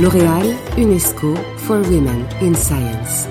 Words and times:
L'Oréal, 0.00 0.56
UNESCO 0.78 1.36
for 1.58 1.82
Women 1.82 2.26
in 2.40 2.54
Science. 2.54 3.28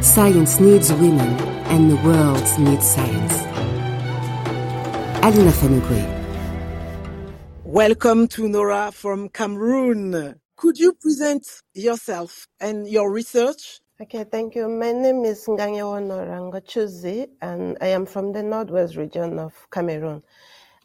Science 0.00 0.60
needs 0.60 0.90
women 0.94 1.28
and 1.68 1.90
the 1.90 1.96
world 1.96 2.42
needs 2.58 2.86
science. 2.86 3.34
Aline 5.22 5.50
Afanoukoé. 5.50 6.02
Welcome 7.64 8.28
to 8.28 8.48
Nora 8.48 8.90
from 8.92 9.28
Cameroon. 9.28 10.40
Could 10.56 10.78
you 10.78 10.94
present 10.94 11.46
yourself 11.74 12.48
and 12.58 12.88
your 12.88 13.12
research? 13.12 13.80
Okay, 14.00 14.24
thank 14.24 14.54
you. 14.54 14.70
My 14.70 14.92
name 14.92 15.26
is 15.26 15.44
Nganyewo 15.46 16.00
Norangochuzi, 16.00 17.28
and 17.42 17.76
I 17.82 17.88
am 17.88 18.06
from 18.06 18.32
the 18.32 18.42
Northwest 18.42 18.96
region 18.96 19.38
of 19.38 19.52
Cameroon. 19.70 20.22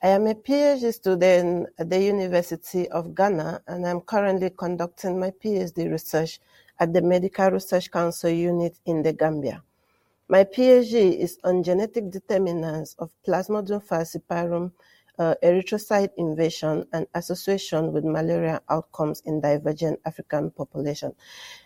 I 0.03 0.07
am 0.07 0.25
a 0.25 0.33
PhD 0.33 0.91
student 0.91 1.69
at 1.77 1.91
the 1.91 2.01
University 2.01 2.89
of 2.89 3.13
Ghana, 3.13 3.61
and 3.67 3.85
I'm 3.85 4.01
currently 4.01 4.49
conducting 4.49 5.19
my 5.19 5.29
PhD 5.29 5.91
research 5.91 6.39
at 6.79 6.91
the 6.91 7.03
Medical 7.03 7.51
Research 7.51 7.91
Council 7.91 8.31
unit 8.31 8.79
in 8.87 9.03
the 9.03 9.13
Gambia. 9.13 9.61
My 10.27 10.43
PhD 10.43 11.19
is 11.19 11.37
on 11.43 11.61
genetic 11.61 12.09
determinants 12.09 12.95
of 12.97 13.11
Plasmodium 13.27 13.85
falciparum 13.85 14.71
erythrocyte 15.43 16.09
invasion 16.17 16.85
and 16.93 17.07
association 17.16 17.91
with 17.93 18.03
malaria 18.03 18.62
outcomes 18.70 19.21
in 19.25 19.41
divergent 19.41 19.99
African 20.05 20.52
population. 20.52 21.13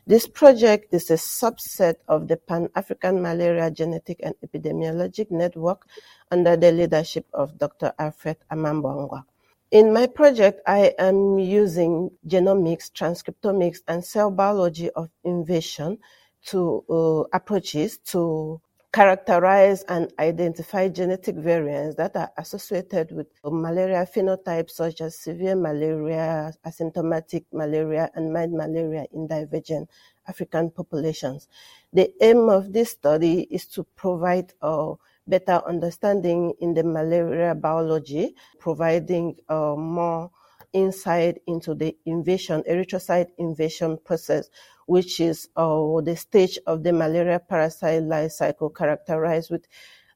This 0.07 0.27
project 0.27 0.93
is 0.93 1.09
a 1.09 1.15
subset 1.15 1.95
of 2.07 2.27
the 2.27 2.37
Pan-African 2.37 3.21
Malaria 3.21 3.71
Genetic 3.71 4.19
and 4.23 4.35
Epidemiologic 4.45 5.31
Network 5.31 5.87
under 6.31 6.55
the 6.55 6.71
leadership 6.71 7.25
of 7.33 7.57
Dr. 7.57 7.93
Alfred 7.97 8.37
Amambua-Ngwa. 8.51 9.23
In 9.71 9.91
my 9.91 10.07
project, 10.07 10.61
I 10.67 10.93
am 10.99 11.39
using 11.39 12.11
genomics, 12.27 12.91
transcriptomics, 12.91 13.79
and 13.87 14.05
cell 14.05 14.31
biology 14.31 14.89
of 14.91 15.09
invasion 15.23 15.97
to 16.45 16.83
uh, 16.89 17.35
approaches 17.35 17.97
to 18.13 18.61
characterize 18.95 19.83
and 19.89 20.09
identify 20.19 20.87
genetic 20.87 21.35
variants 21.35 21.97
that 21.97 22.15
are 22.15 22.31
associated 22.37 23.11
with 23.11 23.27
malaria 23.43 24.07
phenotypes 24.07 24.71
such 24.71 25.01
as 25.01 25.19
severe 25.19 25.53
malaria, 25.53 26.53
asymptomatic 26.65 27.43
malaria, 27.51 28.09
and 28.15 28.31
mild 28.31 28.53
malaria 28.53 29.05
in 29.11 29.27
divergent 29.27 29.89
African 30.29 30.71
populations. 30.71 31.49
The 31.91 32.09
aim 32.21 32.47
of 32.47 32.71
this 32.71 32.91
study 32.91 33.41
is 33.51 33.65
to 33.75 33.83
provide 33.97 34.53
a 34.61 34.93
better 35.27 35.61
understanding 35.67 36.53
in 36.61 36.73
the 36.73 36.85
malaria 36.85 37.53
biology, 37.53 38.33
providing 38.59 39.35
more 39.49 40.31
insight 40.75 41.41
into 41.47 41.73
the 41.73 41.95
invasion, 42.05 42.61
erythrocyte 42.69 43.29
invasion 43.37 43.97
process, 44.03 44.49
which 44.85 45.19
is 45.19 45.49
uh, 45.55 46.01
the 46.01 46.15
stage 46.15 46.59
of 46.67 46.83
the 46.83 46.91
malaria 46.91 47.39
parasite 47.39 48.03
life 48.03 48.31
cycle 48.33 48.69
characterized 48.69 49.49
with 49.49 49.65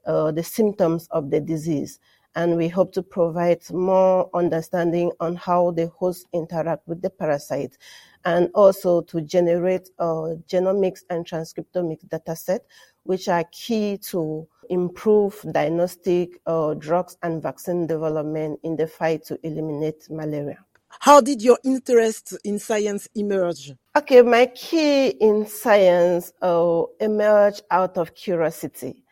uh, 0.06 0.32
the 0.32 0.44
symptoms 0.44 1.08
of 1.12 1.32
the 1.32 1.40
disease. 1.40 2.00
And 2.36 2.58
we 2.58 2.68
hope 2.68 2.94
to 2.94 3.04
provide 3.04 3.62
more 3.72 4.30
understanding 4.34 5.12
on 5.20 5.36
how 5.36 5.72
the 5.72 5.88
host 5.88 6.28
interact 6.34 6.88
with 6.88 7.02
the 7.02 7.10
parasite 7.10 7.78
and 8.26 8.50
also 8.54 9.02
to 9.02 9.22
generate 9.22 9.90
a 10.00 10.36
genomics 10.48 11.02
and 11.10 11.26
transcriptomics 11.26 12.08
dataset, 12.08 12.60
which 13.04 13.28
are 13.28 13.44
key 13.52 13.98
to 13.98 14.48
improve 14.70 15.44
diagnostic 15.52 16.40
uh, 16.46 16.74
drugs 16.76 17.18
and 17.24 17.42
vaccine 17.42 17.88
development 17.88 18.60
in 18.64 18.76
the 18.76 18.88
fight 18.88 19.24
to 19.26 19.40
eliminate 19.44 20.10
malaria. 20.10 20.58
How 21.00 21.22
did 21.22 21.42
your 21.42 21.60
interest 21.64 22.38
in 22.44 22.60
science 22.60 23.08
emerge? 23.16 23.74
Okay, 23.96 24.22
my 24.22 24.48
key 24.48 25.10
in 25.10 25.46
science 25.46 26.34
uh, 26.42 26.84
emerged 27.00 27.62
out 27.72 27.98
of 27.98 28.16
curiosity. 28.16 29.04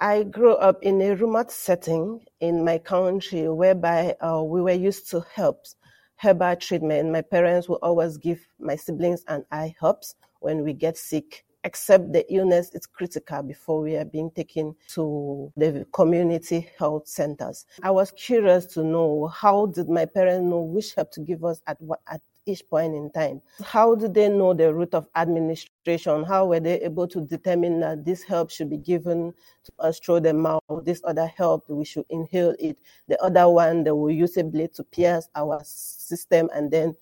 I 0.00 0.22
grew 0.22 0.54
up 0.54 0.80
in 0.82 1.02
a 1.02 1.16
remote 1.16 1.50
setting 1.50 2.24
in 2.38 2.64
my 2.64 2.78
country 2.78 3.48
whereby 3.48 4.14
uh, 4.20 4.44
we 4.44 4.62
were 4.62 4.70
used 4.70 5.10
to 5.10 5.24
herbs, 5.36 5.74
herbal 6.16 6.54
treatment. 6.56 7.10
My 7.10 7.22
parents 7.22 7.68
would 7.68 7.80
always 7.82 8.16
give 8.16 8.46
my 8.60 8.76
siblings 8.76 9.24
and 9.26 9.44
I 9.50 9.74
herbs 9.82 10.14
when 10.38 10.62
we 10.62 10.72
get 10.72 10.96
sick 10.96 11.44
except 11.64 12.12
the 12.12 12.24
illness 12.32 12.70
is 12.74 12.86
critical 12.86 13.42
before 13.42 13.80
we 13.80 13.96
are 13.96 14.04
being 14.04 14.30
taken 14.30 14.74
to 14.88 15.52
the 15.56 15.86
community 15.92 16.68
health 16.78 17.08
centers. 17.08 17.66
I 17.82 17.90
was 17.90 18.12
curious 18.12 18.66
to 18.74 18.84
know 18.84 19.26
how 19.28 19.66
did 19.66 19.88
my 19.88 20.06
parents 20.06 20.44
know 20.44 20.60
which 20.60 20.94
help 20.94 21.10
to 21.12 21.20
give 21.20 21.44
us 21.44 21.60
at 21.66 21.80
what 21.80 22.00
at 22.06 22.20
each 22.48 22.68
point 22.68 22.94
in 22.94 23.10
time. 23.10 23.42
How 23.62 23.94
did 23.94 24.14
they 24.14 24.28
know 24.28 24.54
the 24.54 24.72
route 24.72 24.94
of 24.94 25.06
administration? 25.14 26.24
How 26.24 26.46
were 26.46 26.60
they 26.60 26.80
able 26.80 27.06
to 27.08 27.20
determine 27.20 27.80
that 27.80 28.04
this 28.04 28.22
help 28.22 28.50
should 28.50 28.70
be 28.70 28.78
given 28.78 29.34
to 29.64 29.72
us 29.78 30.00
through 30.00 30.20
the 30.20 30.32
mouth? 30.32 30.62
This 30.82 31.02
other 31.04 31.26
help, 31.26 31.68
we 31.68 31.84
should 31.84 32.06
inhale 32.08 32.54
it. 32.58 32.78
The 33.06 33.22
other 33.22 33.48
one, 33.48 33.84
they 33.84 33.90
will 33.90 34.10
use 34.10 34.36
a 34.38 34.44
blade 34.44 34.72
to 34.74 34.84
pierce 34.84 35.28
our 35.34 35.60
system 35.64 36.48
and 36.54 36.70
then 36.70 36.96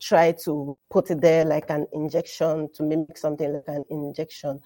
try 0.00 0.32
to 0.44 0.76
put 0.90 1.10
it 1.10 1.20
there 1.20 1.44
like 1.44 1.70
an 1.70 1.86
injection 1.92 2.68
to 2.74 2.82
mimic 2.82 3.16
something 3.16 3.52
like 3.52 3.68
an 3.68 3.84
injection. 3.90 4.60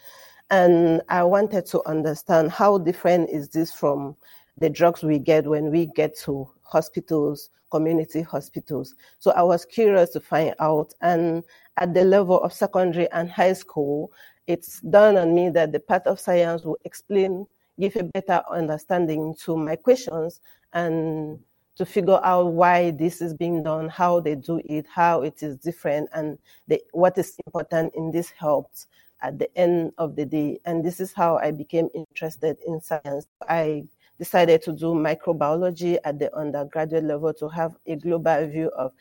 And 0.51 1.03
I 1.09 1.23
wanted 1.23 1.67
to 1.67 1.83
understand 1.87 2.51
how 2.51 2.79
different 2.79 3.31
is 3.31 3.49
this 3.49 3.73
from 3.73 4.17
the 4.59 4.69
drugs 4.69 5.03
we 5.03 5.19
get 5.19 5.47
when 5.47 5.71
we 5.71 5.87
get 5.87 6.17
to 6.21 6.49
hospitals, 6.63 7.51
community 7.71 8.23
hospitals. 8.23 8.95
So 9.19 9.31
I 9.31 9.43
was 9.43 9.65
curious 9.65 10.11
to 10.11 10.21
find 10.21 10.55
out. 10.59 10.93
And 11.01 11.45
at 11.77 11.95
the 11.95 12.05
level 12.05 12.41
of 12.43 12.53
secondary 12.53 13.11
and 13.13 13.31
high 13.31 13.53
school, 13.53 14.13
it's 14.47 14.81
dawned 14.81 15.19
on 15.19 15.35
me 15.35 15.51
that 15.51 15.73
the 15.73 15.81
path 15.81 16.07
of 16.07 16.19
science 16.19 16.65
will 16.65 16.79
explain, 16.85 17.47
give 17.79 17.97
a 17.97 18.03
better 18.03 18.43
understanding 18.51 19.35
to 19.45 19.57
my 19.57 19.77
questions 19.77 20.41
and 20.73 21.39
to 21.81 21.87
figure 21.87 22.21
out 22.23 22.53
why 22.53 22.91
this 22.91 23.23
is 23.23 23.33
being 23.33 23.63
done, 23.63 23.89
how 23.89 24.21
they 24.21 24.35
do 24.35 24.61
it, 24.67 24.87
how 24.87 25.23
it 25.23 25.43
is 25.43 25.57
different, 25.57 26.11
and 26.13 26.37
the, 26.69 26.79
what 26.93 27.17
is 27.17 27.39
important 27.47 27.91
in 27.95 28.11
this 28.11 28.29
helps 28.29 28.87
at 29.23 29.39
the 29.39 29.49
end 29.57 29.91
of 29.97 30.15
the 30.15 30.27
day. 30.27 30.61
And 30.67 30.85
this 30.85 31.01
is 31.01 31.15
how 31.15 31.39
I 31.39 31.53
became 31.53 31.89
interested 31.95 32.59
in 32.67 32.83
science. 32.83 33.27
I 33.49 33.85
decided 34.19 34.61
to 34.65 34.73
do 34.73 34.89
microbiology 34.89 35.97
at 36.05 36.19
the 36.19 36.37
undergraduate 36.37 37.05
level 37.05 37.33
to 37.33 37.49
have 37.49 37.75
a 37.87 37.97
global 37.97 38.47
view 38.47 38.71
of 38.77 38.93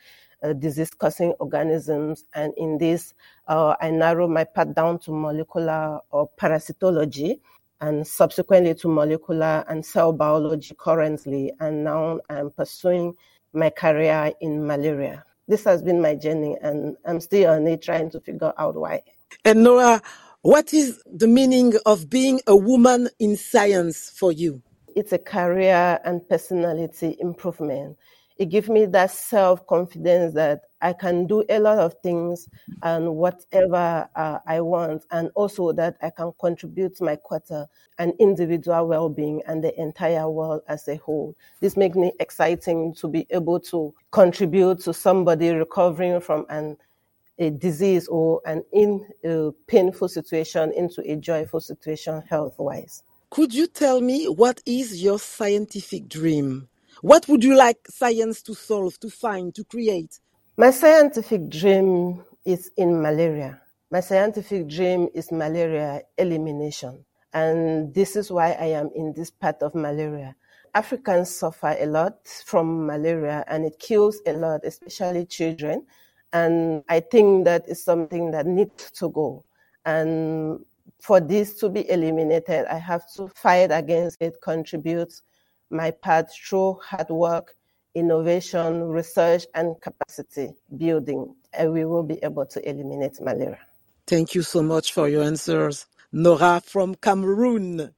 uh, 0.42 0.54
disease 0.54 0.88
causing 0.88 1.32
organisms. 1.32 2.24
And 2.32 2.54
in 2.56 2.78
this, 2.78 3.12
uh, 3.46 3.74
I 3.78 3.90
narrowed 3.90 4.30
my 4.30 4.44
path 4.44 4.74
down 4.74 5.00
to 5.00 5.12
molecular 5.12 6.00
or 6.10 6.30
parasitology 6.40 7.40
and 7.80 8.06
subsequently 8.06 8.74
to 8.74 8.88
molecular 8.88 9.64
and 9.68 9.84
cell 9.84 10.12
biology 10.12 10.74
currently. 10.78 11.52
And 11.60 11.84
now 11.84 12.20
I'm 12.28 12.50
pursuing 12.50 13.14
my 13.52 13.70
career 13.70 14.32
in 14.40 14.66
malaria. 14.66 15.24
This 15.48 15.64
has 15.64 15.82
been 15.82 16.00
my 16.00 16.14
journey, 16.14 16.56
and 16.62 16.96
I'm 17.04 17.20
still 17.20 17.50
on 17.50 17.66
it 17.66 17.82
trying 17.82 18.10
to 18.10 18.20
figure 18.20 18.52
out 18.56 18.76
why. 18.76 19.02
And 19.44 19.64
Nora, 19.64 20.00
what 20.42 20.72
is 20.72 21.02
the 21.06 21.26
meaning 21.26 21.74
of 21.86 22.08
being 22.08 22.40
a 22.46 22.54
woman 22.54 23.08
in 23.18 23.36
science 23.36 24.10
for 24.14 24.30
you? 24.30 24.62
It's 24.94 25.12
a 25.12 25.18
career 25.18 25.98
and 26.04 26.26
personality 26.28 27.16
improvement 27.18 27.96
it 28.40 28.48
gives 28.48 28.70
me 28.70 28.86
that 28.86 29.10
self 29.10 29.66
confidence 29.66 30.32
that 30.32 30.62
I 30.80 30.94
can 30.94 31.26
do 31.26 31.44
a 31.50 31.58
lot 31.58 31.78
of 31.78 31.94
things 32.02 32.48
and 32.82 33.16
whatever 33.16 34.08
uh, 34.16 34.38
I 34.46 34.62
want, 34.62 35.04
and 35.10 35.30
also 35.34 35.72
that 35.72 35.98
I 36.00 36.08
can 36.08 36.32
contribute 36.40 36.98
my 37.02 37.16
quota 37.16 37.68
and 37.98 38.14
individual 38.18 38.88
well 38.88 39.10
being 39.10 39.42
and 39.46 39.62
the 39.62 39.78
entire 39.78 40.28
world 40.30 40.62
as 40.68 40.88
a 40.88 40.96
whole. 40.96 41.36
This 41.60 41.76
makes 41.76 41.96
me 41.96 42.12
exciting 42.18 42.94
to 42.94 43.08
be 43.08 43.26
able 43.28 43.60
to 43.60 43.92
contribute 44.10 44.80
to 44.80 44.94
somebody 44.94 45.50
recovering 45.50 46.18
from 46.22 46.46
an 46.48 46.78
a 47.38 47.50
disease 47.50 48.08
or 48.08 48.40
an 48.46 48.64
in 48.72 49.06
a 49.22 49.50
painful 49.66 50.08
situation 50.08 50.72
into 50.72 51.02
a 51.10 51.16
joyful 51.16 51.60
situation 51.60 52.22
health 52.26 52.54
wise. 52.58 53.02
Could 53.28 53.52
you 53.52 53.66
tell 53.66 54.00
me 54.00 54.28
what 54.28 54.62
is 54.64 55.02
your 55.02 55.18
scientific 55.18 56.08
dream? 56.08 56.69
What 57.02 57.28
would 57.28 57.42
you 57.42 57.56
like 57.56 57.78
science 57.88 58.42
to 58.42 58.54
solve, 58.54 59.00
to 59.00 59.08
find, 59.08 59.54
to 59.54 59.64
create? 59.64 60.20
My 60.58 60.70
scientific 60.70 61.48
dream 61.48 62.22
is 62.44 62.70
in 62.76 63.00
malaria. 63.00 63.62
My 63.90 64.00
scientific 64.00 64.68
dream 64.68 65.08
is 65.14 65.32
malaria 65.32 66.02
elimination. 66.18 67.06
And 67.32 67.94
this 67.94 68.16
is 68.16 68.30
why 68.30 68.52
I 68.52 68.66
am 68.66 68.90
in 68.94 69.14
this 69.14 69.30
part 69.30 69.62
of 69.62 69.74
malaria. 69.74 70.36
Africans 70.74 71.30
suffer 71.34 71.74
a 71.80 71.86
lot 71.86 72.18
from 72.44 72.86
malaria 72.86 73.44
and 73.48 73.64
it 73.64 73.78
kills 73.78 74.20
a 74.26 74.34
lot, 74.34 74.60
especially 74.64 75.24
children. 75.24 75.86
And 76.34 76.84
I 76.90 77.00
think 77.00 77.46
that 77.46 77.66
is 77.66 77.82
something 77.82 78.30
that 78.32 78.46
needs 78.46 78.90
to 78.92 79.08
go. 79.08 79.44
And 79.86 80.66
for 81.00 81.18
this 81.18 81.54
to 81.60 81.70
be 81.70 81.88
eliminated, 81.90 82.66
I 82.66 82.76
have 82.76 83.10
to 83.14 83.28
fight 83.28 83.70
against 83.72 84.20
it, 84.20 84.34
contribute 84.42 85.14
my 85.70 85.90
path 85.90 86.34
through 86.34 86.78
hard 86.82 87.08
work, 87.08 87.54
innovation, 87.94 88.84
research, 88.84 89.46
and 89.54 89.80
capacity 89.80 90.54
building. 90.76 91.34
and 91.52 91.72
we 91.72 91.84
will 91.84 92.04
be 92.04 92.18
able 92.22 92.46
to 92.46 92.68
eliminate 92.68 93.20
malaria. 93.20 93.58
Thank 94.06 94.34
you 94.34 94.42
so 94.42 94.62
much 94.62 94.92
for 94.92 95.08
your 95.08 95.24
answers. 95.24 95.86
Nora 96.12 96.60
from 96.64 96.94
Cameroon. 96.94 97.92